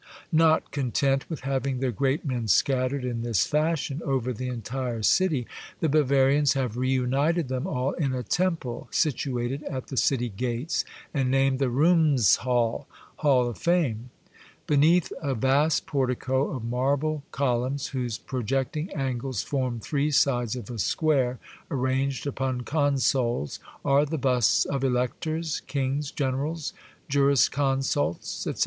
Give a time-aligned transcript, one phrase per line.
[0.31, 5.03] Not content with having their great men scat tered in this fashion over the entire
[5.03, 5.45] city,
[5.79, 11.29] the Bavarians have reunited them all in a Temple situated at the city gates, and
[11.29, 12.87] named the Ruhmes halle
[13.17, 14.09] (Hall of Fame).
[14.65, 16.55] Beneath a vast portico The Blind Emperor.
[16.55, 21.37] o^j of marble columns whose projecting angles form three sides of a square,
[21.69, 26.73] arranged upon consoles, are the busts of electors, kings, generals,
[27.07, 28.59] juriscon sults, etc.